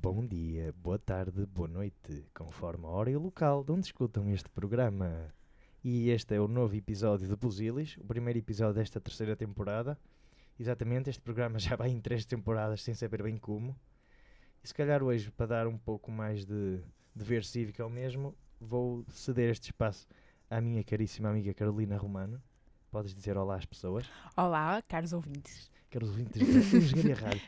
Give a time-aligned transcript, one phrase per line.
[0.00, 4.30] Bom dia, boa tarde, boa noite, conforme a hora e o local de onde escutam
[4.30, 5.34] este programa.
[5.82, 9.98] E este é o novo episódio de Busilis, o primeiro episódio desta terceira temporada.
[10.58, 13.76] Exatamente, este programa já vai em três temporadas sem saber bem como.
[14.62, 16.80] E se calhar hoje, para dar um pouco mais de
[17.12, 20.06] dever cívico ao mesmo, vou ceder este espaço
[20.48, 22.40] à minha caríssima amiga Carolina Romano.
[22.88, 24.08] Podes dizer olá às pessoas.
[24.36, 25.68] Olá, caros ouvintes.
[25.90, 27.40] Caros ouvintes, eu joguei a rádio.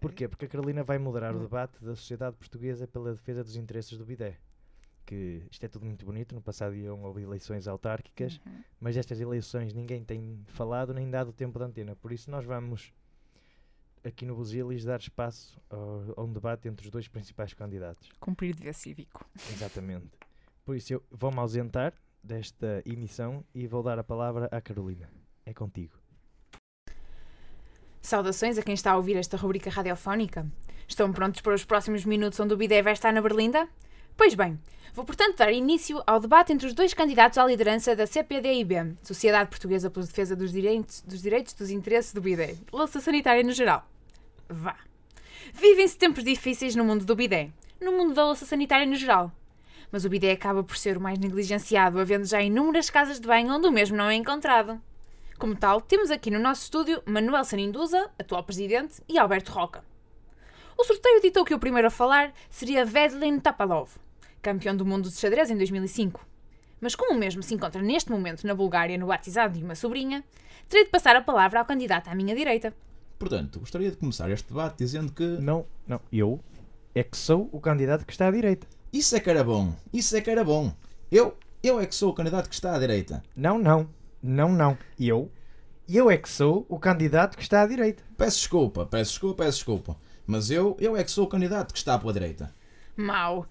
[0.00, 0.28] Porquê?
[0.28, 1.42] Porque a Carolina vai moderar o Hum.
[1.42, 4.36] debate da sociedade portuguesa pela defesa dos interesses do bidé.
[5.06, 8.62] Que isto é tudo muito bonito, no passado iam houve eleições autárquicas, uhum.
[8.78, 11.96] mas estas eleições ninguém tem falado nem dado tempo de antena.
[11.96, 12.92] Por isso nós vamos,
[14.04, 18.10] aqui no Busilis, dar espaço ao- a um debate entre os dois principais candidatos.
[18.20, 19.28] Cumprir dever cívico.
[19.50, 20.10] Exatamente.
[20.64, 25.10] Por isso eu vou-me ausentar desta emissão e vou dar a palavra à Carolina.
[25.46, 25.98] É contigo.
[28.02, 30.46] Saudações a quem está a ouvir esta rubrica radiofónica.
[30.88, 33.68] Estão prontos para os próximos minutos onde o Bidé vai estar na Berlinda?
[34.16, 34.58] Pois bem,
[34.92, 39.50] vou portanto dar início ao debate entre os dois candidatos à liderança da CPDIB, Sociedade
[39.50, 43.86] Portuguesa pela Defesa dos Direitos dos, direitos dos Interesses do Bidé, louça sanitária no geral.
[44.48, 44.76] Vá.
[45.52, 49.32] Vivem-se tempos difíceis no mundo do bidé, no mundo da louça sanitária no geral.
[49.92, 53.52] Mas o bidé acaba por ser o mais negligenciado, havendo já inúmeras casas de banho
[53.52, 54.80] onde o mesmo não é encontrado.
[55.40, 59.82] Como tal, temos aqui no nosso estúdio Manuel Saninduza, atual presidente, e Alberto Roca.
[60.76, 63.88] O sorteio ditou que o primeiro a falar seria Vedlin Tapalov,
[64.42, 66.20] campeão do mundo de xadrez em 2005.
[66.78, 70.22] Mas como o mesmo se encontra neste momento na Bulgária no batizado de uma sobrinha,
[70.68, 72.74] terei de passar a palavra ao candidato à minha direita.
[73.18, 76.38] Portanto, gostaria de começar este debate dizendo que Não, não, eu
[76.94, 78.66] é que sou o candidato que está à direita.
[78.92, 80.70] isso é que era bom, isso é que era bom.
[81.10, 83.22] Eu, eu é que sou o candidato que está à direita.
[83.34, 83.88] Não, não.
[84.22, 84.76] Não, não.
[84.98, 85.30] Eu.
[85.88, 88.02] Eu é que sou o candidato que está à direita.
[88.16, 89.96] Peço desculpa, peço desculpa, peço desculpa.
[90.26, 92.54] Mas eu, eu é que sou o candidato que está pela direita.
[92.96, 93.46] Mau.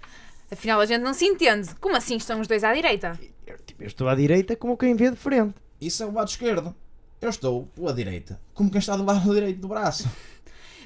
[0.51, 1.75] Afinal, a gente não se entende.
[1.75, 3.19] Como assim estão os dois à direita?
[3.45, 5.55] Eu, tipo, eu estou à direita como quem vê de frente.
[5.81, 6.73] Isso é o lado esquerdo.
[7.21, 10.09] Eu estou pela direita, como quem está do lado direito do braço.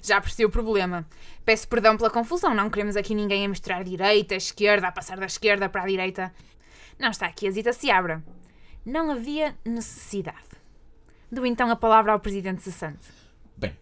[0.01, 1.05] Já percebi o problema.
[1.45, 5.25] Peço perdão pela confusão, não queremos aqui ninguém a misturar direita, esquerda, a passar da
[5.25, 6.33] esquerda para a direita.
[6.99, 8.23] Não está aqui a Zita Seabra.
[8.85, 10.37] Não havia necessidade.
[11.31, 13.07] Dou então a palavra ao Presidente cessante.
[13.55, 13.73] Bem,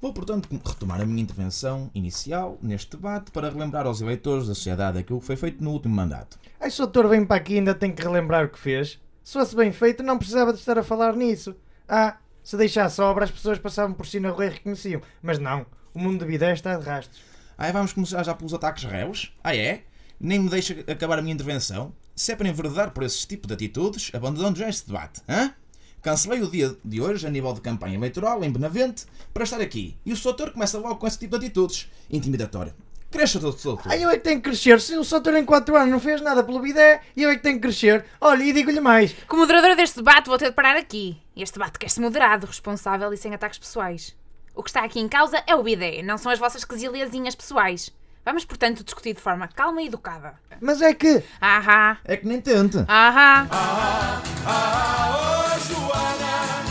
[0.00, 4.98] vou portanto retomar a minha intervenção inicial neste debate para relembrar aos eleitores da sociedade
[4.98, 6.36] aquilo que foi feito no último mandato.
[6.58, 9.00] Ai, se o doutor vem para aqui e ainda tem que relembrar o que fez.
[9.22, 11.54] Se fosse bem feito, não precisava de estar a falar nisso.
[11.88, 15.00] Ah, se deixasse obra, as pessoas passavam por si na rua e reconheciam.
[15.22, 17.22] Mas não, o mundo de bidé está de rastros.
[17.56, 19.32] Aí vamos começar já pelos ataques réus?
[19.44, 19.84] Ah é?
[20.18, 21.94] Nem me deixa acabar a minha intervenção?
[22.16, 25.52] Se é para enverdar por esse tipo de atitudes, abandono já este debate, hã?
[26.00, 29.96] Cancelei o dia de hoje, a nível de campanha eleitoral, em Benavente, para estar aqui.
[30.06, 31.90] E o Soutor começa logo com esse tipo de atitudes.
[32.08, 32.72] Intimidatória.
[33.10, 33.90] Cresça, doutor Soutor.
[33.90, 34.80] Ai, eu é que tenho que crescer.
[34.80, 37.56] Se o doutor em 4 anos não fez nada pelo bidé, eu é que tenho
[37.56, 38.04] que crescer.
[38.20, 39.12] Olha, e digo-lhe mais.
[39.26, 41.20] Como moderadora deste debate, vou ter de parar aqui.
[41.34, 44.14] Este debate quer-se moderado, responsável e sem ataques pessoais.
[44.54, 47.92] O que está aqui em causa é o bidé, não são as vossas quesilhazinhas pessoais.
[48.24, 50.34] Vamos, portanto, discutir de forma calma e educada.
[50.60, 51.22] Mas é que...
[51.40, 52.78] Ahá, É que nem tente.
[52.88, 53.46] ahá.
[54.46, 56.64] Oh, Joana,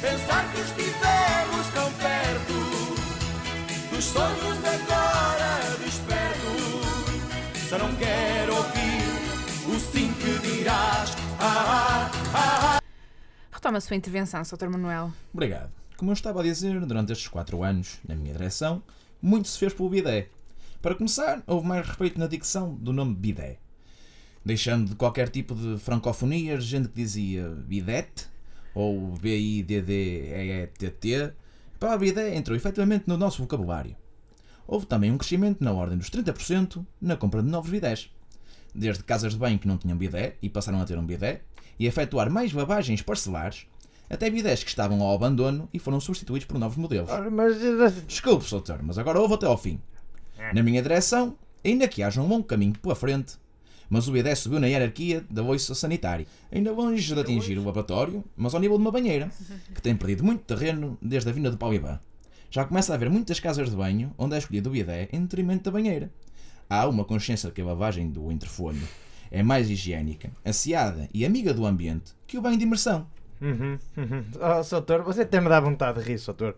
[0.00, 7.68] pensar que estivemos tão perto dos sonhos agora desperto.
[7.68, 11.16] Só não quero ouvir o sim que dirás.
[11.40, 12.78] Ah, ah,
[13.50, 14.68] Retoma a sua intervenção, Sr.
[14.70, 15.12] Manuel.
[15.32, 15.70] Obrigado.
[15.96, 18.82] Como eu estava a dizer, durante estes 4 anos, na minha direção,
[19.20, 20.28] muito se fez pelo bidé.
[20.80, 23.58] Para começar, houve mais respeito na dicção do nome bidé.
[24.44, 28.28] Deixando de qualquer tipo de francofonias, gente que dizia bidete,
[28.72, 29.74] ou B-I-D-D-E-E-T-T,
[31.74, 33.96] a palavra bidé entrou efetivamente no nosso vocabulário.
[34.68, 38.08] Houve também um crescimento na ordem dos 30% na compra de novos bidés.
[38.72, 41.42] Desde casas de banho que não tinham bidé e passaram a ter um bidé,
[41.76, 43.66] e a efetuar mais lavagens parcelares,
[44.08, 47.10] até bidés que estavam ao abandono e foram substituídos por novos modelos.
[47.32, 47.56] Mas...
[48.06, 49.80] Desculpe, Soutor, mas agora houve até ao fim.
[50.52, 53.36] Na minha direção, ainda que haja um longo caminho pela frente,
[53.90, 58.22] mas o BD subiu na hierarquia da bolsa sanitária, ainda longe de atingir o lavatório,
[58.36, 59.30] mas ao nível de uma banheira,
[59.74, 61.98] que tem perdido muito terreno desde a vinda do Paulibã.
[62.50, 65.64] Já começa a haver muitas casas de banho onde é escolhido o BD em detrimento
[65.64, 66.10] da banheira.
[66.68, 68.80] Há uma consciência que a lavagem do interfono
[69.30, 73.06] é mais higiênica, asseada e amiga do ambiente que o banho de imersão.
[73.40, 74.24] Uhum, uhum.
[74.40, 76.54] Oh, Soutor, você até me dá vontade de rir, Soutor.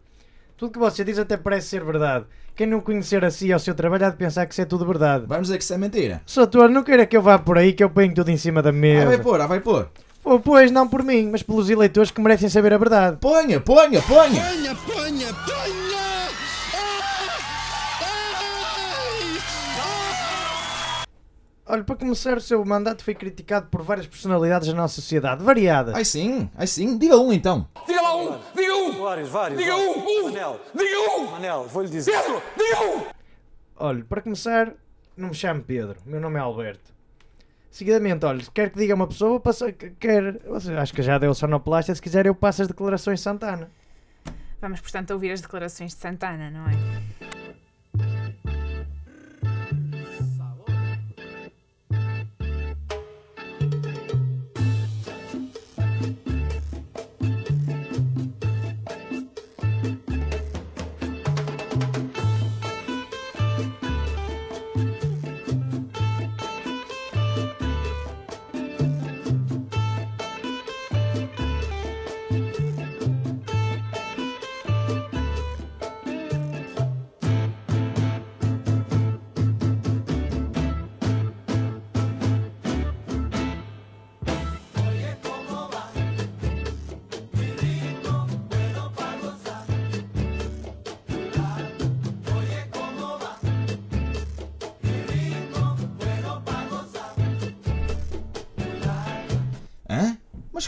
[0.61, 2.27] Tudo que você diz até parece ser verdade.
[2.55, 4.67] Quem não conhecer a si e ao seu trabalho há de pensar que isso é
[4.67, 5.25] tudo verdade.
[5.27, 6.21] Vamos dizer que isso é mentira.
[6.27, 8.69] Soutor, não queira que eu vá por aí que eu ponho tudo em cima da
[8.69, 9.19] Ah, vai mesa.
[9.21, 9.89] pôr, ah, vai pôr.
[10.23, 13.17] Oh, pois, não por mim, mas pelos eleitores que merecem saber a verdade.
[13.17, 14.43] Ponha, ponha, ponha!
[14.43, 15.90] Ponha, ponha, ponha!
[21.73, 25.95] Olha, para começar, o seu mandato foi criticado por várias personalidades da nossa sociedade, variadas.
[25.95, 26.99] Ai sim, ai sim.
[26.99, 27.69] Diga um então.
[27.87, 28.41] Diga lá um!
[28.57, 29.01] Diga um!
[29.01, 29.61] Vários, vários.
[29.61, 29.97] Diga vários.
[29.97, 30.01] um!
[30.01, 30.23] Um!
[30.25, 31.31] Manel, Diga um!
[31.31, 32.11] Manel, vou-lhe dizer.
[32.11, 32.43] Pedro!
[32.59, 33.05] Diga um!
[33.77, 34.73] Olha, para começar,
[35.17, 36.93] não me chamo Pedro, meu nome é Alberto.
[37.71, 41.95] Seguidamente, olha, quer que diga uma pessoa, passa, quer, você, acho que já deu sonoplastia,
[41.95, 43.71] se quiser eu passo as declarações de Santana.
[44.61, 47.00] Vamos, portanto, ouvir as declarações de Santana, não é?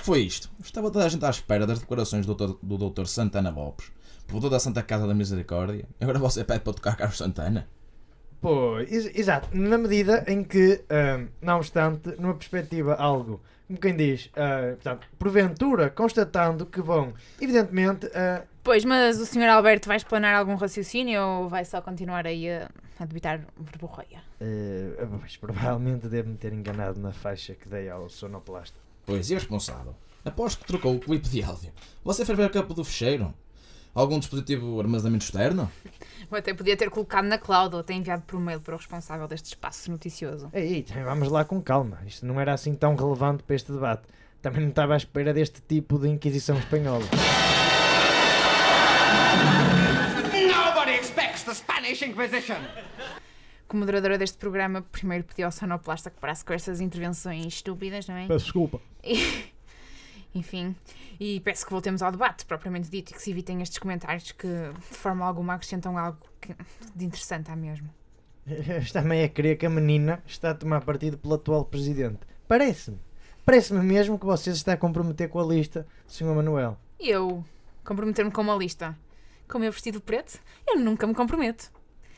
[0.03, 0.51] Que foi isto?
[0.63, 2.55] Estava toda a gente à espera das declarações do Dr.
[2.63, 3.07] do Dr.
[3.07, 3.91] Santana Lopes,
[4.27, 5.87] promotor da Santa Casa da Misericórdia.
[6.01, 7.69] Agora você pede para tocar Carlos Santana?
[8.41, 13.95] Pô, ex- exato, na medida em que, ahm, não obstante, numa perspectiva algo, como quem
[13.97, 19.49] diz, ah, portanto, porventura, constatando que vão, evidentemente, ah, Pois, mas o Sr.
[19.49, 22.69] Alberto vai explanar algum raciocínio ou vai só continuar aí a,
[22.99, 24.21] a debitar verborreia?
[24.41, 28.77] ah, pois, provavelmente devo-me ter enganado na faixa que dei ao sonoplasta.
[29.05, 29.95] Pois, e responsável?
[30.25, 31.73] Aposto que trocou o clipe de áudio.
[32.05, 33.35] Você fez ver a capa do fecheiro?
[33.95, 35.71] Algum dispositivo de armazenamento externo?
[36.31, 39.29] Ou até podia ter colocado na cloud ou até enviado por mail para o responsável
[39.29, 40.49] deste espaço noticioso.
[40.53, 44.05] Ei, vamos lá com calma, isto não era assim tão relevante para este debate.
[44.41, 47.05] Também não estava à espera deste tipo de Inquisição Espanhola.
[50.49, 52.57] Nobody expects the Spanish Inquisition.
[53.73, 58.15] Como moderadora deste programa, primeiro pedi ao sonoplasta que parasse com estas intervenções estúpidas, não
[58.17, 58.27] é?
[58.27, 58.79] desculpa.
[59.03, 59.47] E-
[60.35, 60.77] Enfim,
[61.19, 64.47] e peço que voltemos ao debate, propriamente dito, e que se evitem estes comentários que,
[64.47, 66.55] de forma alguma, acrescentam algo que-
[66.95, 67.89] de interessante à mesma.
[68.47, 72.19] Está-me a crer que a menina está a tomar partido pelo atual presidente.
[72.47, 72.99] Parece-me.
[73.43, 76.27] Parece-me mesmo que você se está a comprometer com a lista Sr.
[76.35, 76.79] Manuel.
[77.01, 77.43] E eu
[77.83, 78.95] comprometer-me com uma lista?
[79.49, 80.39] Com o meu vestido preto?
[80.69, 81.73] Eu nunca me comprometo.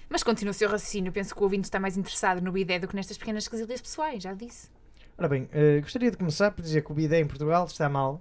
[0.09, 1.13] Mas continua o seu raciocínio.
[1.13, 4.23] Penso que o ouvinte está mais interessado no bidé do que nestas pequenas quesilhas pessoais,
[4.23, 4.69] já disse.
[5.17, 8.21] Ora bem, eh, gostaria de começar por dizer que o bidé em Portugal está mal.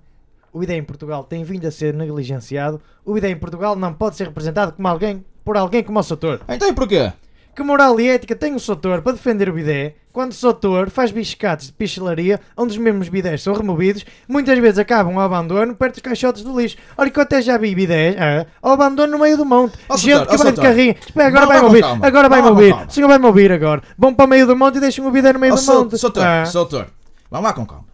[0.51, 2.79] O bidé em Portugal tem vindo a ser negligenciado.
[3.03, 6.41] O bidé em Portugal não pode ser representado como alguém, por alguém como o Soutor.
[6.47, 7.11] Então e porquê?
[7.55, 11.09] Que moral e ética tem o Soutor para defender o bidé quando o Soutor faz
[11.11, 15.95] biscates de pichelaria onde os mesmos bidés são removidos, muitas vezes acabam ao abandono perto
[15.95, 16.77] dos caixotes do lixo.
[16.95, 19.75] Olha que eu até já vi bidés ah, ao abandono no meio do monte.
[19.89, 20.95] Ó, Gente Soutor, que ó, vai de carrinho.
[20.99, 21.81] Espera, agora vai-me ouvir.
[21.81, 22.07] calma.
[22.07, 22.69] Agora vai-me ouvir.
[22.71, 22.85] calma.
[22.87, 23.81] O senhor vai-me ouvir agora.
[23.97, 25.83] Vão para o meio do monte e deixam o bidé no meio Oh, do sou,
[25.83, 25.97] monte.
[25.97, 26.45] Soutor, Ah.
[26.45, 26.87] Soutor,
[27.31, 27.85] vamos lá com calma.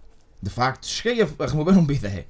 [0.44, 2.26] De facto, cheguei a, a remover um bidé,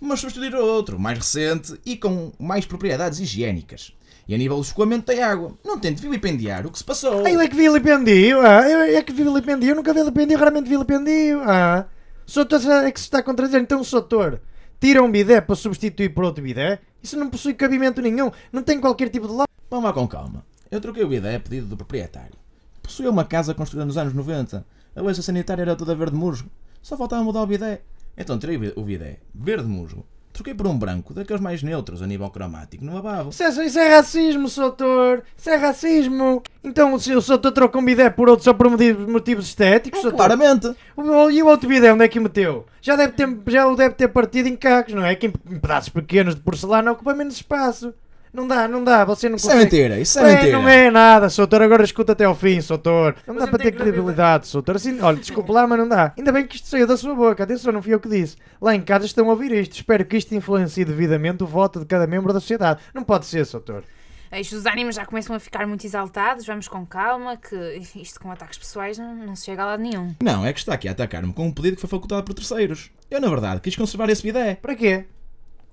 [0.00, 3.92] mas substituir outro, mais recente e com mais propriedades higiênicas.
[4.26, 7.26] E a nível do escoamento da água, não tente vilipendiar o que se passou.
[7.26, 8.40] Ah, eu é que vilipendio.
[8.40, 9.70] Ah, eu é que vilipendio.
[9.70, 11.42] Eu nunca vilipendio, raramente vilipendio.
[11.42, 11.86] Ah.
[12.26, 13.60] O Soutor é que se está a contradizer.
[13.60, 14.40] Então o Soutor
[14.80, 16.80] tira um bidé para substituir por outro bidé.
[17.02, 18.30] Isso não possui cabimento nenhum.
[18.50, 19.52] Não tem qualquer tipo de lógica.
[19.70, 20.44] Vamos lá com calma.
[20.70, 22.36] Eu troquei o bidé a pedido do proprietário.
[22.82, 24.64] Possuía uma casa construída nos anos 90.
[24.96, 26.48] A louça sanitária era toda verde musgo.
[26.80, 27.82] Só faltava mudar o bidé.
[28.16, 30.06] Então tirei o bidé verde musgo.
[30.34, 33.30] Troquei por um branco, daqueles mais neutros a nível cromático, lavabo.
[33.30, 35.22] Isso é, isso é racismo, Soutor.
[35.38, 36.42] Isso é racismo.
[36.64, 40.16] Então o Soutor troca um bidé por outro só por motivos, estéticos, Soutor?
[40.16, 40.74] Claramente.
[40.96, 42.66] O- E o outro bidé, onde é que o meteu?
[42.82, 45.14] Já, deve ter, já o deve ter partido em cacos, não é?
[45.14, 47.94] Que em pedaços pequenos de porcelana ocupa menos espaço.
[48.34, 49.76] Não dá, não dá, você não Isso é consegue.
[49.76, 50.58] mentira, isso é É, mentira.
[50.58, 51.62] não é nada, Soutor.
[51.62, 53.14] Agora escuta até ao fim, Soutor.
[53.28, 54.74] Não dá para ter credibilidade, Soutor.
[54.74, 56.12] Assim, olha, desculpe lá, mas não dá.
[56.18, 57.44] Ainda bem que isto saiu da sua boca.
[57.44, 58.36] Atenção, não fui eu que disse.
[58.60, 59.74] Lá em casa estão a ouvir isto.
[59.76, 62.80] Espero que isto influencie devidamente o voto de cada membro da sociedade.
[62.92, 63.84] Não pode ser, Soutor.
[64.32, 66.44] Eixo, os ânimos já começam a ficar muito exaltados.
[66.44, 67.54] Vamos com calma, que
[67.94, 70.12] isto com ataques pessoais não, não se chega a lado nenhum.
[70.20, 72.90] Não, é que está aqui a atacar-me com um pedido que foi facultado por terceiros.
[73.08, 74.56] Eu, na verdade, quis conservar esse bidé.
[74.60, 75.04] Para quê?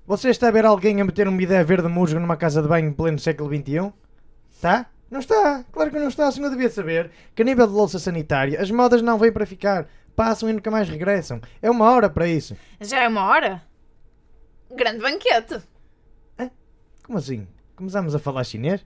[0.06, 2.88] Você está a ver alguém a meter um bidé verde musgo numa casa de banho
[2.88, 3.92] em pleno século XXI?
[4.60, 4.86] Tá?
[5.10, 5.64] Não está.
[5.70, 6.28] Claro que não está.
[6.28, 9.46] O senhor devia saber que a nível de louça sanitária as modas não vêm para
[9.46, 9.86] ficar.
[10.16, 11.40] Passam e nunca mais regressam.
[11.60, 12.56] É uma hora para isso.
[12.80, 13.62] Já é uma hora?
[14.74, 15.62] Grande banquete!
[17.04, 17.46] Como assim?
[17.76, 18.84] Começamos a falar chinês?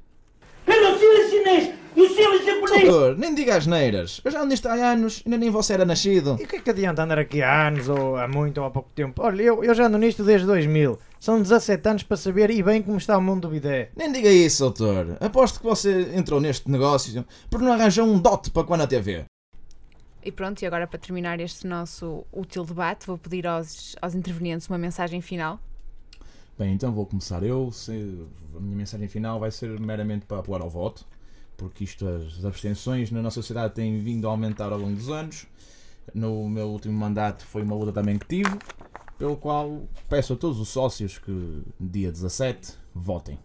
[0.66, 1.74] Eu não sei chinês,
[2.08, 2.82] sei japonês.
[2.84, 4.20] doutor, nem diga as neiras.
[4.24, 6.36] Eu já ando nisto há anos, ainda nem você era nascido.
[6.40, 8.70] E o que é que adianta andar aqui há anos, ou há muito, ou há
[8.70, 9.22] pouco tempo?
[9.22, 10.98] Olha, eu, eu já ando nisto desde 2000.
[11.18, 13.90] São 17 anos para saber e bem como está o mundo do bidé.
[13.96, 15.16] Nem diga isso, doutor.
[15.20, 19.24] Aposto que você entrou neste negócio por não arranjar um dote para quando na TV.
[20.22, 24.68] E pronto, e agora para terminar este nosso útil debate, vou pedir aos, aos intervenientes
[24.68, 25.58] uma mensagem final.
[26.58, 27.70] Bem, então vou começar eu.
[27.70, 28.18] Se-
[28.56, 31.04] A minha mensagem final vai ser meramente para apelar ao voto,
[31.56, 35.46] porque isto, as abstenções na nossa sociedade têm vindo a aumentar ao longo dos anos.
[36.14, 38.56] No meu último mandato foi uma luta também que tive,
[39.18, 43.38] pelo qual peço a todos os sócios que dia 17 votem.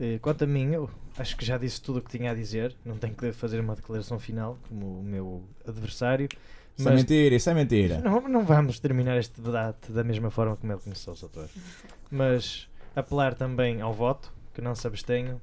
[0.00, 0.88] Eh, Quanto a mim, eu
[1.18, 2.74] acho que já disse tudo o que tinha a dizer.
[2.84, 6.28] Não tenho que fazer uma declaração final, como o meu adversário.
[6.76, 7.98] Isso é mentira, isso é mentira.
[8.00, 11.48] Não, não vamos terminar este debate da mesma forma como ele começou, Soutor.
[12.10, 15.40] Mas apelar também ao voto, que não se abstenham,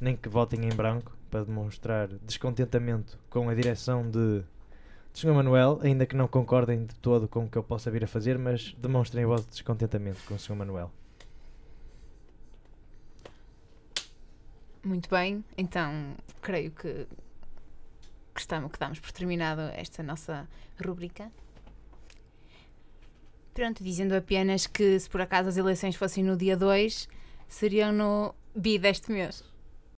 [0.00, 4.44] nem que votem em branco, para demonstrar descontentamento com a direção de,
[5.16, 5.32] Sr.
[5.32, 8.38] Manuel, ainda que não concordem de todo com o que eu possa vir a fazer,
[8.38, 10.54] mas demonstrem o vosso descontentamento com o Sr.
[10.54, 10.92] Manuel.
[14.84, 17.06] Muito bem, então creio que,
[18.34, 20.46] que, estamos, que damos por terminado esta nossa
[20.84, 21.32] rubrica.
[23.54, 27.08] Pronto, dizendo apenas que se por acaso as eleições fossem no dia 2,
[27.48, 29.42] seriam no BI deste mês.